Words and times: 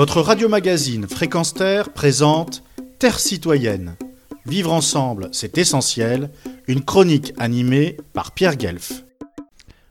Votre 0.00 0.22
radio-magazine 0.22 1.06
Fréquence 1.06 1.52
Terre 1.52 1.92
présente 1.92 2.62
Terre 2.98 3.20
citoyenne. 3.20 3.96
Vivre 4.46 4.72
ensemble, 4.72 5.28
c'est 5.30 5.58
essentiel. 5.58 6.30
Une 6.68 6.82
chronique 6.82 7.34
animée 7.36 7.98
par 8.14 8.32
Pierre 8.32 8.56
Guelf. 8.56 9.04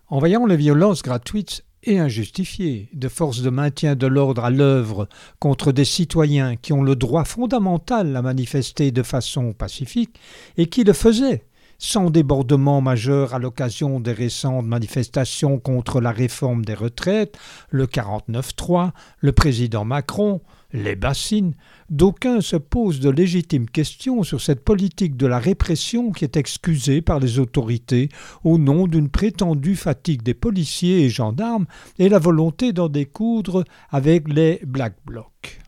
En 0.07 0.17
voyant 0.17 0.47
les 0.47 0.57
violences 0.57 1.03
gratuites 1.03 1.63
et 1.83 1.99
injustifiées 1.99 2.89
de 2.91 3.07
forces 3.07 3.43
de 3.43 3.51
maintien 3.51 3.95
de 3.95 4.07
l'ordre 4.07 4.43
à 4.43 4.49
l'œuvre 4.49 5.07
contre 5.37 5.71
des 5.71 5.85
citoyens 5.85 6.55
qui 6.55 6.73
ont 6.73 6.81
le 6.81 6.95
droit 6.95 7.23
fondamental 7.23 8.15
à 8.15 8.23
manifester 8.23 8.89
de 8.89 9.03
façon 9.03 9.53
pacifique 9.53 10.19
et 10.57 10.65
qui 10.65 10.83
le 10.83 10.93
faisaient 10.93 11.43
sans 11.79 12.11
débordement 12.11 12.81
majeur 12.81 13.33
à 13.33 13.39
l'occasion 13.39 13.99
des 13.99 14.11
récentes 14.11 14.65
manifestations 14.65 15.57
contre 15.59 16.01
la 16.01 16.11
réforme 16.11 16.63
des 16.63 16.75
retraites, 16.75 17.37
le 17.69 17.87
49-3, 17.87 18.91
le 19.19 19.31
président 19.31 19.85
Macron, 19.85 20.41
les 20.71 20.95
bassines, 20.95 21.55
d'aucuns 21.89 22.41
se 22.41 22.55
posent 22.55 22.99
de 22.99 23.09
légitimes 23.09 23.67
questions 23.67 24.21
sur 24.21 24.39
cette 24.39 24.63
politique 24.63 25.17
de 25.17 25.25
la 25.25 25.39
répression 25.39 26.11
qui 26.11 26.25
est 26.25 26.37
excusée 26.37 27.01
par 27.01 27.19
les 27.19 27.39
autorités 27.39 28.09
au 28.43 28.57
nom 28.57 28.85
d'une 28.85 29.09
prétendue 29.09 29.75
fatigue 29.75 30.21
des 30.21 30.35
policiers 30.35 31.05
et 31.05 31.09
gendarmes 31.09 31.65
et 31.97 32.09
la 32.09 32.19
volonté 32.19 32.73
d'en 32.73 32.89
découdre 32.89 33.63
avec 33.89 34.27
les 34.27 34.61
Black 34.63 34.95
Blocs. 35.05 35.59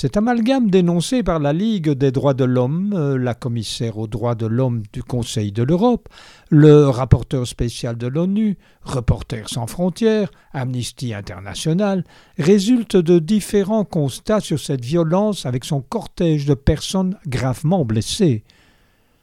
Cet 0.00 0.16
amalgame 0.16 0.70
dénoncé 0.70 1.22
par 1.22 1.40
la 1.40 1.52
Ligue 1.52 1.90
des 1.90 2.10
droits 2.10 2.32
de 2.32 2.44
l'homme, 2.44 2.94
euh, 2.96 3.18
la 3.18 3.34
commissaire 3.34 3.98
aux 3.98 4.06
droits 4.06 4.34
de 4.34 4.46
l'homme 4.46 4.82
du 4.94 5.02
Conseil 5.02 5.52
de 5.52 5.62
l'Europe, 5.62 6.08
le 6.48 6.88
rapporteur 6.88 7.46
spécial 7.46 7.98
de 7.98 8.06
l'ONU, 8.06 8.56
Reporters 8.80 9.50
sans 9.50 9.66
frontières, 9.66 10.30
Amnesty 10.54 11.12
International, 11.12 12.02
résulte 12.38 12.96
de 12.96 13.18
différents 13.18 13.84
constats 13.84 14.40
sur 14.40 14.58
cette 14.58 14.86
violence 14.86 15.44
avec 15.44 15.66
son 15.66 15.82
cortège 15.82 16.46
de 16.46 16.54
personnes 16.54 17.18
gravement 17.26 17.84
blessées. 17.84 18.42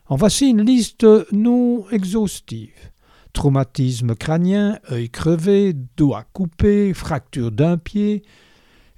En 0.05 0.15
voici 0.15 0.47
une 0.47 0.61
liste 0.61 1.07
non 1.31 1.89
exhaustive. 1.89 2.91
Traumatisme 3.33 4.13
crânien, 4.13 4.77
œil 4.91 5.09
crevé, 5.09 5.73
doigt 5.97 6.25
coupé, 6.33 6.93
fracture 6.93 7.51
d'un 7.51 7.79
pied, 7.79 8.21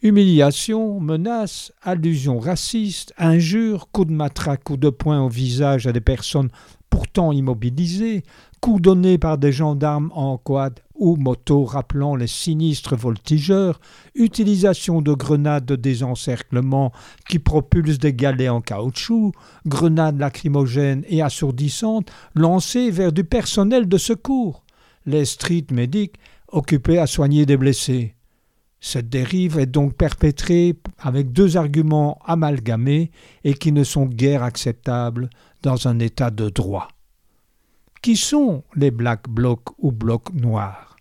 Humiliation, 0.01 1.01
menaces, 1.01 1.73
allusions 1.81 2.39
racistes, 2.39 3.13
injures, 3.17 3.89
coups 3.91 4.07
de 4.07 4.13
matraque, 4.13 4.63
coups 4.63 4.79
de 4.79 4.89
poing 4.89 5.21
au 5.21 5.27
visage 5.27 5.87
à 5.87 5.91
des 5.91 5.99
personnes 5.99 6.47
pourtant 6.89 7.33
immobilisées, 7.33 8.23
coups 8.61 8.81
donnés 8.81 9.17
par 9.17 9.37
des 9.37 9.51
gendarmes 9.51 10.09
en 10.15 10.37
quad 10.37 10.79
ou 10.95 11.17
moto 11.17 11.65
rappelant 11.65 12.15
les 12.15 12.27
sinistres 12.27 12.95
voltigeurs, 12.95 13.81
utilisation 14.15 15.01
de 15.01 15.11
grenades 15.11 15.65
de 15.65 15.75
désencerclement 15.75 16.93
qui 17.27 17.39
propulsent 17.39 17.99
des 17.99 18.13
galets 18.13 18.47
en 18.47 18.61
caoutchouc, 18.61 19.33
grenades 19.65 20.17
lacrymogènes 20.17 21.03
et 21.09 21.21
assourdissantes 21.21 22.09
lancées 22.35 22.89
vers 22.89 23.11
du 23.11 23.25
personnel 23.25 23.89
de 23.89 23.97
secours, 23.97 24.63
les 25.05 25.25
street 25.25 25.67
medics 25.71 26.15
occupés 26.47 26.99
à 26.99 27.07
soigner 27.07 27.45
des 27.45 27.57
blessés. 27.57 28.15
Cette 28.81 29.09
dérive 29.09 29.59
est 29.59 29.65
donc 29.65 29.95
perpétrée 29.95 30.77
avec 30.99 31.31
deux 31.31 31.57
arguments 31.57 32.19
amalgamés 32.25 33.11
et 33.43 33.53
qui 33.53 33.71
ne 33.71 33.83
sont 33.83 34.05
guère 34.05 34.43
acceptables 34.43 35.29
dans 35.63 35.87
un 35.87 35.99
État 35.99 36.31
de 36.31 36.49
droit. 36.49 36.87
Qui 38.01 38.15
sont 38.15 38.63
les 38.75 38.91
Black 38.91 39.27
Blocs 39.27 39.69
ou 39.77 39.91
Blocs 39.91 40.33
noirs? 40.33 40.95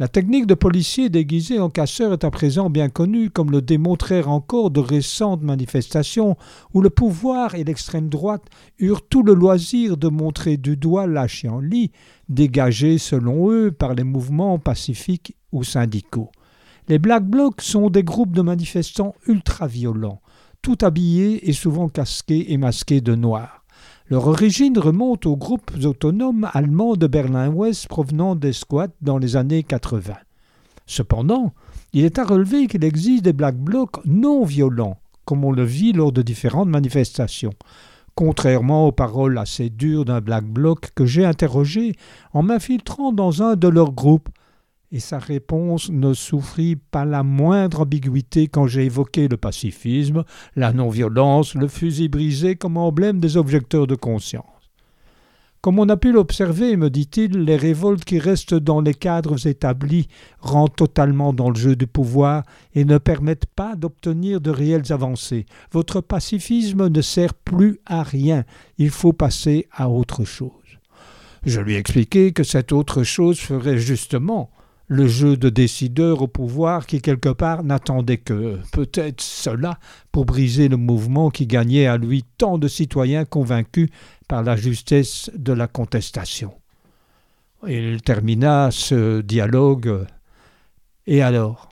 La 0.00 0.08
technique 0.08 0.46
de 0.46 0.54
policiers 0.54 1.08
déguisés 1.08 1.60
en 1.60 1.70
casseurs 1.70 2.12
est 2.12 2.24
à 2.24 2.30
présent 2.30 2.68
bien 2.68 2.88
connue, 2.88 3.30
comme 3.30 3.52
le 3.52 3.62
démontrèrent 3.62 4.28
encore 4.28 4.72
de 4.72 4.80
récentes 4.80 5.42
manifestations 5.42 6.36
où 6.72 6.80
le 6.80 6.90
pouvoir 6.90 7.54
et 7.54 7.62
l'extrême 7.62 8.08
droite 8.08 8.42
eurent 8.80 9.06
tout 9.06 9.22
le 9.22 9.34
loisir 9.34 9.96
de 9.96 10.08
montrer 10.08 10.56
du 10.56 10.76
doigt 10.76 11.06
la 11.06 11.26
lit 11.62 11.92
dégagé 12.28 12.98
selon 12.98 13.52
eux 13.52 13.70
par 13.70 13.94
les 13.94 14.02
mouvements 14.02 14.58
pacifiques 14.58 15.36
ou 15.52 15.62
syndicaux. 15.62 16.32
Les 16.86 16.98
Black 16.98 17.24
Blocs 17.24 17.62
sont 17.62 17.88
des 17.88 18.04
groupes 18.04 18.36
de 18.36 18.42
manifestants 18.42 19.14
ultra-violents, 19.26 20.20
tout 20.60 20.76
habillés 20.82 21.48
et 21.48 21.54
souvent 21.54 21.88
casqués 21.88 22.52
et 22.52 22.58
masqués 22.58 23.00
de 23.00 23.14
noir. 23.14 23.64
Leur 24.10 24.28
origine 24.28 24.78
remonte 24.78 25.24
aux 25.24 25.36
groupes 25.36 25.70
autonomes 25.82 26.46
allemands 26.52 26.94
de 26.96 27.06
Berlin-Ouest 27.06 27.88
provenant 27.88 28.34
des 28.34 28.52
squats 28.52 28.88
dans 29.00 29.16
les 29.16 29.36
années 29.36 29.62
80. 29.62 30.12
Cependant, 30.84 31.54
il 31.94 32.04
est 32.04 32.18
à 32.18 32.24
relever 32.24 32.66
qu'il 32.66 32.84
existe 32.84 33.24
des 33.24 33.32
Black 33.32 33.56
Blocs 33.56 34.04
non 34.04 34.44
violents, 34.44 34.98
comme 35.24 35.42
on 35.42 35.52
le 35.52 35.64
vit 35.64 35.94
lors 35.94 36.12
de 36.12 36.20
différentes 36.20 36.68
manifestations. 36.68 37.54
Contrairement 38.14 38.88
aux 38.88 38.92
paroles 38.92 39.38
assez 39.38 39.70
dures 39.70 40.04
d'un 40.04 40.20
Black 40.20 40.44
Bloc 40.44 40.90
que 40.94 41.06
j'ai 41.06 41.24
interrogé 41.24 41.96
en 42.34 42.42
m'infiltrant 42.42 43.12
dans 43.12 43.42
un 43.42 43.56
de 43.56 43.68
leurs 43.68 43.92
groupes, 43.92 44.28
et 44.94 45.00
sa 45.00 45.18
réponse 45.18 45.90
ne 45.90 46.14
souffrit 46.14 46.76
pas 46.76 47.04
la 47.04 47.24
moindre 47.24 47.80
ambiguïté 47.80 48.46
quand 48.46 48.68
j'ai 48.68 48.84
évoqué 48.84 49.26
le 49.26 49.36
pacifisme, 49.36 50.22
la 50.54 50.72
non-violence, 50.72 51.56
le 51.56 51.66
fusil 51.66 52.08
brisé 52.08 52.54
comme 52.54 52.76
emblème 52.76 53.18
des 53.18 53.36
objecteurs 53.36 53.88
de 53.88 53.96
conscience. 53.96 54.44
Comme 55.62 55.80
on 55.80 55.88
a 55.88 55.96
pu 55.96 56.12
l'observer, 56.12 56.76
me 56.76 56.90
dit-il, 56.90 57.42
les 57.42 57.56
révoltes 57.56 58.04
qui 58.04 58.20
restent 58.20 58.54
dans 58.54 58.80
les 58.80 58.94
cadres 58.94 59.48
établis 59.48 60.06
rentrent 60.38 60.76
totalement 60.76 61.32
dans 61.32 61.50
le 61.50 61.56
jeu 61.56 61.74
du 61.74 61.88
pouvoir 61.88 62.44
et 62.76 62.84
ne 62.84 62.98
permettent 62.98 63.46
pas 63.46 63.74
d'obtenir 63.74 64.40
de 64.40 64.50
réelles 64.50 64.92
avancées. 64.92 65.46
Votre 65.72 66.02
pacifisme 66.02 66.88
ne 66.88 67.00
sert 67.00 67.34
plus 67.34 67.80
à 67.84 68.04
rien, 68.04 68.44
il 68.78 68.90
faut 68.90 69.12
passer 69.12 69.66
à 69.72 69.88
autre 69.88 70.24
chose. 70.24 70.52
Je 71.44 71.60
lui 71.60 71.74
ai 71.74 71.78
expliqué 71.78 72.32
que 72.32 72.44
cette 72.44 72.70
autre 72.70 73.02
chose 73.02 73.40
ferait 73.40 73.78
justement 73.78 74.50
le 74.86 75.06
jeu 75.06 75.36
de 75.36 75.48
décideurs 75.48 76.22
au 76.22 76.28
pouvoir 76.28 76.86
qui 76.86 77.00
quelque 77.00 77.30
part 77.30 77.64
n'attendait 77.64 78.18
que 78.18 78.58
peut-être 78.72 79.20
cela 79.20 79.78
pour 80.12 80.26
briser 80.26 80.68
le 80.68 80.76
mouvement 80.76 81.30
qui 81.30 81.46
gagnait 81.46 81.86
à 81.86 81.96
lui 81.96 82.24
tant 82.38 82.58
de 82.58 82.68
citoyens 82.68 83.24
convaincus 83.24 83.88
par 84.28 84.42
la 84.42 84.56
justesse 84.56 85.30
de 85.34 85.52
la 85.52 85.66
contestation. 85.66 86.52
Il 87.66 88.02
termina 88.02 88.70
ce 88.70 89.22
dialogue. 89.22 90.06
Et 91.06 91.22
alors? 91.22 91.70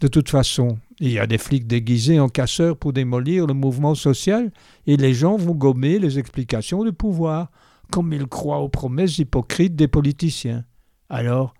De 0.00 0.08
toute 0.08 0.28
façon, 0.28 0.78
il 0.98 1.12
y 1.12 1.20
a 1.20 1.28
des 1.28 1.38
flics 1.38 1.68
déguisés 1.68 2.18
en 2.18 2.28
casseurs 2.28 2.76
pour 2.76 2.92
démolir 2.92 3.46
le 3.46 3.54
mouvement 3.54 3.94
social, 3.94 4.50
et 4.88 4.96
les 4.96 5.14
gens 5.14 5.36
vont 5.36 5.54
gommer 5.54 6.00
les 6.00 6.18
explications 6.18 6.82
du 6.82 6.92
pouvoir, 6.92 7.52
comme 7.92 8.12
ils 8.12 8.26
croient 8.26 8.58
aux 8.58 8.68
promesses 8.68 9.18
hypocrites 9.18 9.76
des 9.76 9.86
politiciens. 9.86 10.64
Alors, 11.08 11.54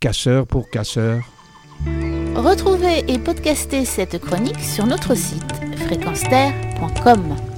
casseur 0.00 0.46
pour 0.46 0.68
casseur. 0.70 1.22
Retrouvez 2.34 3.04
et 3.08 3.18
podcastez 3.18 3.84
cette 3.84 4.18
chronique 4.18 4.60
sur 4.60 4.86
notre 4.86 5.14
site 5.14 5.52
fréquenceterre.com. 5.86 7.53